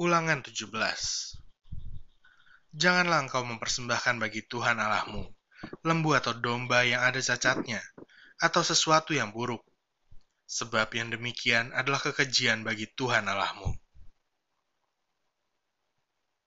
Ulangan 0.00 0.40
17 0.40 0.72
Janganlah 2.72 3.28
engkau 3.28 3.44
mempersembahkan 3.44 4.16
bagi 4.16 4.40
Tuhan 4.48 4.80
Allahmu 4.80 5.28
lembu 5.84 6.16
atau 6.16 6.32
domba 6.32 6.88
yang 6.88 7.04
ada 7.04 7.20
cacatnya, 7.20 7.84
atau 8.40 8.64
sesuatu 8.64 9.12
yang 9.12 9.28
buruk, 9.28 9.60
sebab 10.48 10.88
yang 10.96 11.12
demikian 11.12 11.68
adalah 11.76 12.00
kekejian 12.00 12.64
bagi 12.64 12.88
Tuhan 12.96 13.28
Allahmu. 13.28 13.76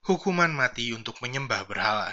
Hukuman 0.09 0.49
mati 0.49 0.89
untuk 0.97 1.21
menyembah 1.21 1.61
berhala. 1.69 2.09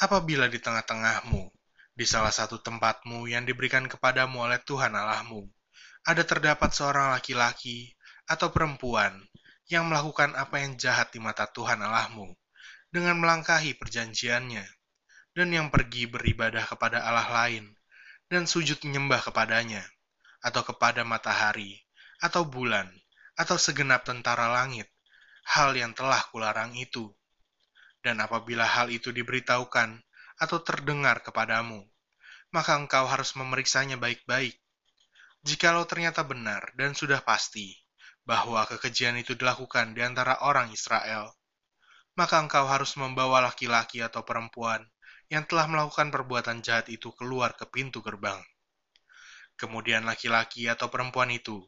Apabila 0.00 0.48
di 0.48 0.56
tengah-tengahmu, 0.64 1.52
di 1.92 2.08
salah 2.08 2.32
satu 2.32 2.64
tempatmu 2.64 3.28
yang 3.28 3.44
diberikan 3.44 3.84
kepadamu 3.84 4.48
oleh 4.48 4.64
Tuhan 4.64 4.96
Allahmu, 4.96 5.44
ada 6.08 6.24
terdapat 6.24 6.72
seorang 6.72 7.12
laki-laki 7.12 7.95
atau 8.26 8.50
perempuan 8.50 9.22
yang 9.66 9.90
melakukan 9.90 10.34
apa 10.38 10.62
yang 10.62 10.78
jahat 10.78 11.10
di 11.10 11.18
mata 11.18 11.46
Tuhan 11.50 11.82
Allahmu 11.82 12.34
dengan 12.90 13.18
melangkahi 13.18 13.74
perjanjiannya 13.78 14.66
dan 15.34 15.48
yang 15.50 15.70
pergi 15.70 16.06
beribadah 16.06 16.62
kepada 16.66 17.02
Allah 17.02 17.26
lain 17.30 17.74
dan 18.26 18.46
sujud 18.46 18.82
menyembah 18.82 19.22
kepadanya 19.22 19.82
atau 20.42 20.62
kepada 20.62 21.02
matahari 21.02 21.78
atau 22.22 22.46
bulan 22.46 22.86
atau 23.36 23.58
segenap 23.58 24.06
tentara 24.06 24.48
langit 24.50 24.88
hal 25.46 25.76
yang 25.76 25.92
telah 25.92 26.22
kularang 26.30 26.74
itu. 26.74 27.12
Dan 28.02 28.22
apabila 28.22 28.62
hal 28.62 28.86
itu 28.90 29.10
diberitahukan 29.10 29.98
atau 30.38 30.58
terdengar 30.62 31.26
kepadamu 31.26 31.82
maka 32.54 32.78
engkau 32.78 33.04
harus 33.04 33.34
memeriksanya 33.36 34.00
baik-baik. 34.00 34.56
Jikalau 35.44 35.86
ternyata 35.86 36.24
benar 36.24 36.72
dan 36.74 36.96
sudah 36.96 37.22
pasti 37.22 37.74
bahwa 38.26 38.66
kekejian 38.66 39.14
itu 39.22 39.38
dilakukan 39.38 39.94
di 39.94 40.02
antara 40.02 40.42
orang 40.42 40.74
Israel, 40.74 41.30
maka 42.18 42.42
engkau 42.42 42.66
harus 42.66 42.98
membawa 42.98 43.38
laki-laki 43.38 44.02
atau 44.02 44.26
perempuan 44.26 44.82
yang 45.30 45.46
telah 45.46 45.70
melakukan 45.70 46.10
perbuatan 46.10 46.58
jahat 46.58 46.90
itu 46.90 47.14
keluar 47.14 47.54
ke 47.54 47.70
pintu 47.70 48.02
gerbang. 48.02 48.42
Kemudian 49.54 50.04
laki-laki 50.04 50.66
atau 50.66 50.90
perempuan 50.90 51.30
itu 51.30 51.62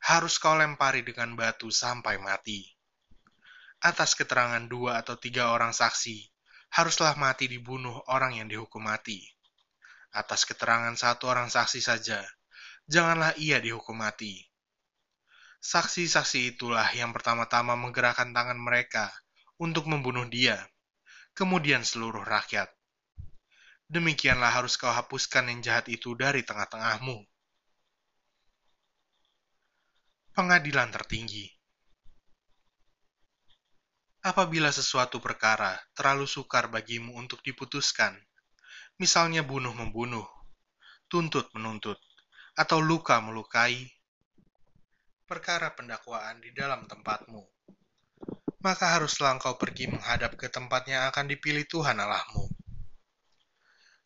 harus 0.00 0.40
kau 0.40 0.56
lempari 0.56 1.04
dengan 1.04 1.36
batu 1.36 1.68
sampai 1.68 2.16
mati. 2.16 2.64
Atas 3.84 4.16
keterangan 4.16 4.64
dua 4.64 5.04
atau 5.04 5.14
tiga 5.20 5.52
orang 5.52 5.76
saksi, 5.76 6.24
haruslah 6.72 7.14
mati 7.20 7.46
dibunuh 7.46 8.00
orang 8.08 8.40
yang 8.40 8.48
dihukum 8.48 8.80
mati. 8.80 9.22
Atas 10.10 10.48
keterangan 10.48 10.96
satu 10.96 11.28
orang 11.30 11.52
saksi 11.52 11.84
saja, 11.84 12.24
janganlah 12.88 13.36
ia 13.36 13.60
dihukum 13.60 13.94
mati 14.00 14.47
Saksi-saksi 15.58 16.54
itulah 16.54 16.86
yang 16.94 17.10
pertama-tama 17.10 17.74
menggerakkan 17.74 18.30
tangan 18.30 18.58
mereka 18.58 19.10
untuk 19.58 19.90
membunuh 19.90 20.24
dia, 20.30 20.58
kemudian 21.34 21.82
seluruh 21.82 22.22
rakyat. 22.22 22.70
Demikianlah 23.90 24.52
harus 24.54 24.78
kau 24.78 24.92
hapuskan 24.92 25.50
yang 25.50 25.60
jahat 25.64 25.90
itu 25.90 26.14
dari 26.14 26.46
tengah-tengahmu. 26.46 27.24
Pengadilan 30.36 30.94
tertinggi 30.94 31.58
Apabila 34.22 34.68
sesuatu 34.68 35.24
perkara 35.24 35.78
terlalu 35.96 36.28
sukar 36.28 36.68
bagimu 36.68 37.16
untuk 37.16 37.40
diputuskan, 37.40 38.12
misalnya 39.00 39.40
bunuh-membunuh, 39.40 40.26
tuntut-menuntut, 41.08 41.96
atau 42.58 42.78
luka 42.82 43.22
melukai, 43.24 43.88
perkara 45.28 45.76
pendakwaan 45.76 46.40
di 46.40 46.56
dalam 46.56 46.88
tempatmu. 46.88 47.44
Maka 48.64 48.96
haruslah 48.96 49.36
engkau 49.36 49.60
pergi 49.60 49.92
menghadap 49.92 50.40
ke 50.40 50.48
tempat 50.48 50.88
yang 50.88 51.04
akan 51.12 51.28
dipilih 51.28 51.68
Tuhan 51.68 52.00
Allahmu. 52.00 52.48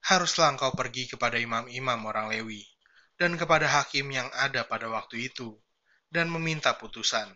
Haruslah 0.02 0.50
engkau 0.50 0.74
pergi 0.74 1.06
kepada 1.06 1.38
imam-imam 1.38 2.02
orang 2.10 2.26
Lewi 2.34 2.66
dan 3.14 3.38
kepada 3.38 3.70
hakim 3.70 4.10
yang 4.10 4.26
ada 4.34 4.66
pada 4.66 4.90
waktu 4.90 5.30
itu 5.30 5.54
dan 6.10 6.26
meminta 6.26 6.74
putusan. 6.74 7.30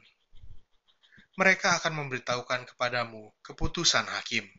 Mereka 1.39 1.78
akan 1.78 1.94
memberitahukan 1.94 2.75
kepadamu 2.75 3.31
keputusan 3.47 4.10
hakim. 4.19 4.50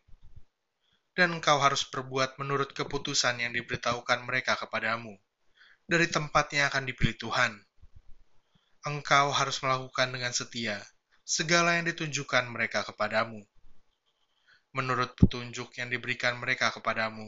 Dan 1.12 1.36
engkau 1.36 1.60
harus 1.60 1.84
berbuat 1.84 2.40
menurut 2.40 2.72
keputusan 2.72 3.44
yang 3.44 3.52
diberitahukan 3.52 4.24
mereka 4.24 4.56
kepadamu 4.56 5.18
dari 5.84 6.06
tempat 6.08 6.54
yang 6.54 6.70
akan 6.70 6.86
dipilih 6.86 7.18
Tuhan 7.18 7.67
engkau 8.88 9.36
harus 9.36 9.60
melakukan 9.60 10.16
dengan 10.16 10.32
setia 10.32 10.80
segala 11.28 11.76
yang 11.76 11.92
ditunjukkan 11.92 12.48
mereka 12.48 12.88
kepadamu. 12.88 13.44
Menurut 14.72 15.12
petunjuk 15.20 15.76
yang 15.76 15.92
diberikan 15.92 16.40
mereka 16.40 16.72
kepadamu, 16.72 17.28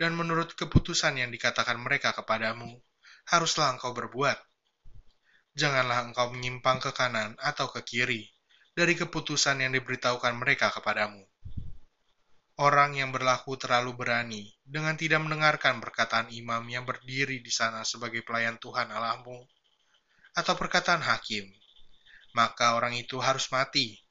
dan 0.00 0.16
menurut 0.16 0.56
keputusan 0.56 1.20
yang 1.20 1.28
dikatakan 1.28 1.76
mereka 1.76 2.16
kepadamu, 2.16 2.80
haruslah 3.28 3.76
engkau 3.76 3.92
berbuat. 3.92 4.40
Janganlah 5.54 6.08
engkau 6.08 6.32
menyimpang 6.32 6.80
ke 6.80 6.90
kanan 6.96 7.36
atau 7.38 7.68
ke 7.68 7.84
kiri 7.84 8.26
dari 8.74 8.98
keputusan 8.98 9.62
yang 9.62 9.76
diberitahukan 9.76 10.34
mereka 10.34 10.72
kepadamu. 10.74 11.22
Orang 12.54 12.94
yang 12.94 13.10
berlaku 13.10 13.58
terlalu 13.58 13.98
berani 13.98 14.46
dengan 14.62 14.94
tidak 14.94 15.20
mendengarkan 15.26 15.82
perkataan 15.82 16.30
imam 16.30 16.62
yang 16.70 16.86
berdiri 16.86 17.42
di 17.42 17.50
sana 17.50 17.82
sebagai 17.82 18.22
pelayan 18.22 18.56
Tuhan 18.62 18.94
Allahmu, 18.94 19.42
atau 20.34 20.58
perkataan 20.58 21.00
hakim, 21.00 21.46
maka 22.34 22.74
orang 22.74 22.98
itu 22.98 23.22
harus 23.22 23.46
mati. 23.54 24.02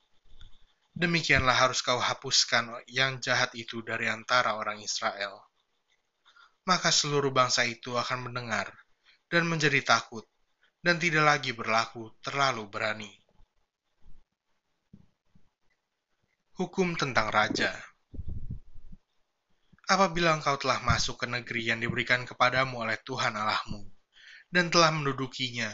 Demikianlah 0.95 1.57
harus 1.57 1.83
kau 1.83 1.99
hapuskan 1.99 2.69
yang 2.87 3.19
jahat 3.19 3.51
itu 3.57 3.83
dari 3.83 4.07
antara 4.07 4.55
orang 4.55 4.79
Israel. 4.79 5.43
Maka 6.63 6.93
seluruh 6.93 7.33
bangsa 7.33 7.67
itu 7.67 7.99
akan 7.99 8.31
mendengar 8.31 8.71
dan 9.27 9.43
menjadi 9.49 9.83
takut, 9.83 10.23
dan 10.79 10.95
tidak 11.01 11.27
lagi 11.27 11.51
berlaku 11.51 12.13
terlalu 12.23 12.69
berani. 12.71 13.11
Hukum 16.53 16.93
tentang 16.93 17.33
raja 17.33 17.73
Apabila 19.83 20.39
engkau 20.39 20.55
telah 20.55 20.79
masuk 20.79 21.19
ke 21.19 21.27
negeri 21.27 21.67
yang 21.67 21.83
diberikan 21.83 22.23
kepadamu 22.23 22.87
oleh 22.87 22.95
Tuhan 23.03 23.35
Allahmu, 23.35 23.83
dan 24.47 24.71
telah 24.71 24.95
mendudukinya, 24.95 25.67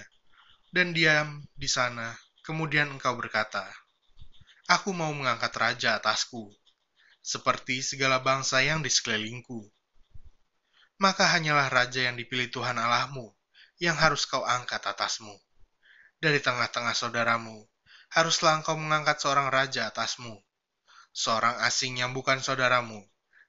dan 0.69 0.93
diam 0.93 1.45
di 1.57 1.69
sana. 1.69 2.13
Kemudian 2.45 2.89
engkau 2.89 3.13
berkata, 3.13 3.65
Aku 4.69 4.93
mau 4.93 5.09
mengangkat 5.13 5.53
raja 5.57 5.97
atasku, 5.97 6.49
seperti 7.25 7.81
segala 7.81 8.21
bangsa 8.21 8.61
yang 8.61 8.85
di 8.85 8.89
sekelilingku. 8.89 9.65
Maka 11.01 11.25
hanyalah 11.25 11.69
raja 11.73 12.05
yang 12.05 12.17
dipilih 12.17 12.53
Tuhan 12.53 12.77
Allahmu 12.77 13.33
yang 13.81 13.95
harus 13.97 14.27
kau 14.29 14.45
angkat 14.45 14.83
atasmu. 14.83 15.33
Dari 16.19 16.43
tengah-tengah 16.43 16.91
saudaramu, 16.91 17.65
haruslah 18.11 18.59
engkau 18.59 18.75
mengangkat 18.75 19.23
seorang 19.23 19.47
raja 19.47 19.87
atasmu. 19.87 20.35
Seorang 21.15 21.63
asing 21.65 21.97
yang 21.97 22.13
bukan 22.13 22.43
saudaramu, 22.43 22.99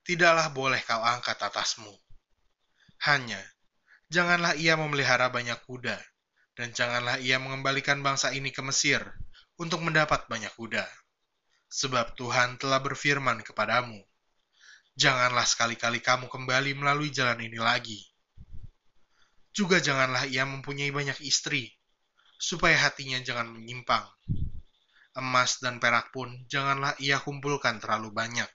tidaklah 0.07 0.49
boleh 0.55 0.81
kau 0.87 1.03
angkat 1.03 1.37
atasmu. 1.37 1.91
Hanya, 3.05 3.43
janganlah 4.09 4.55
ia 4.57 4.79
memelihara 4.79 5.29
banyak 5.29 5.59
kuda, 5.67 5.99
dan 6.61 6.77
janganlah 6.77 7.17
ia 7.25 7.41
mengembalikan 7.41 8.05
bangsa 8.05 8.37
ini 8.37 8.53
ke 8.53 8.61
Mesir 8.61 9.01
untuk 9.57 9.81
mendapat 9.81 10.29
banyak 10.29 10.53
kuda. 10.61 10.85
Sebab 11.73 12.13
Tuhan 12.21 12.61
telah 12.61 12.85
berfirman 12.85 13.41
kepadamu, 13.41 13.97
Janganlah 15.01 15.49
sekali-kali 15.49 16.05
kamu 16.05 16.29
kembali 16.29 16.77
melalui 16.77 17.09
jalan 17.09 17.41
ini 17.41 17.57
lagi. 17.57 17.97
Juga 19.49 19.81
janganlah 19.81 20.29
ia 20.29 20.45
mempunyai 20.45 20.93
banyak 20.93 21.25
istri, 21.25 21.73
supaya 22.37 22.77
hatinya 22.77 23.17
jangan 23.25 23.49
menyimpang. 23.49 24.05
Emas 25.17 25.57
dan 25.65 25.81
perak 25.81 26.13
pun 26.13 26.29
janganlah 26.53 26.93
ia 27.01 27.17
kumpulkan 27.17 27.81
terlalu 27.81 28.13
banyak. 28.13 28.51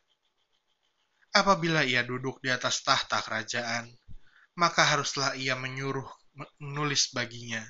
Apabila 1.33 1.81
ia 1.81 2.05
duduk 2.05 2.37
di 2.45 2.53
atas 2.53 2.85
tahta 2.85 3.25
kerajaan, 3.25 3.89
maka 4.53 4.85
haruslah 4.85 5.33
ia 5.33 5.57
menyuruh 5.57 6.05
menulis 6.61 7.09
baginya 7.09 7.65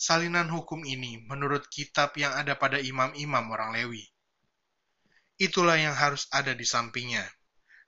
salinan 0.00 0.48
hukum 0.48 0.80
ini 0.88 1.20
menurut 1.28 1.68
kitab 1.68 2.16
yang 2.16 2.32
ada 2.32 2.56
pada 2.56 2.80
imam-imam 2.80 3.44
orang 3.52 3.76
Lewi. 3.76 4.08
Itulah 5.36 5.76
yang 5.76 5.92
harus 5.92 6.24
ada 6.32 6.56
di 6.56 6.64
sampingnya, 6.64 7.28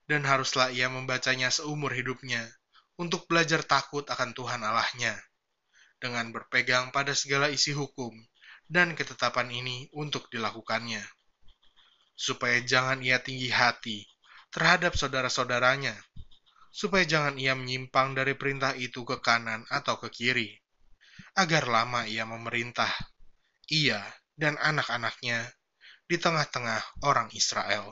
dan 0.05 0.29
haruslah 0.29 0.69
ia 0.69 0.93
membacanya 0.93 1.49
seumur 1.49 1.97
hidupnya 1.97 2.45
untuk 3.01 3.25
belajar 3.25 3.65
takut 3.65 4.05
akan 4.13 4.37
Tuhan 4.37 4.61
Allahnya, 4.61 5.17
dengan 5.97 6.29
berpegang 6.37 6.93
pada 6.93 7.17
segala 7.17 7.49
isi 7.49 7.73
hukum 7.73 8.13
dan 8.69 8.93
ketetapan 8.93 9.49
ini 9.49 9.89
untuk 9.97 10.29
dilakukannya. 10.29 11.01
Supaya 12.13 12.61
jangan 12.61 13.01
ia 13.01 13.25
tinggi 13.25 13.49
hati 13.49 14.05
terhadap 14.53 15.01
saudara-saudaranya, 15.01 15.97
supaya 16.69 17.09
jangan 17.09 17.41
ia 17.41 17.57
menyimpang 17.57 18.13
dari 18.13 18.37
perintah 18.37 18.77
itu 18.77 19.01
ke 19.01 19.17
kanan 19.25 19.65
atau 19.73 19.97
ke 19.97 20.13
kiri 20.13 20.63
agar 21.33 21.65
lama 21.69 22.05
ia 22.05 22.29
memerintah. 22.29 22.91
Ia 23.73 24.03
dan 24.37 24.59
anak-anaknya 24.61 25.49
di 26.05 26.17
tengah-tengah 26.21 27.05
orang 27.07 27.33
Israel. 27.33 27.89